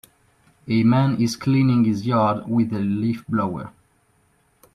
A 0.67 0.81
man 0.83 1.21
is 1.21 1.35
cleaning 1.35 1.83
his 1.83 2.07
yard 2.07 2.47
with 2.47 2.73
a 2.73 2.79
leaf 2.79 3.23
blower 3.27 3.71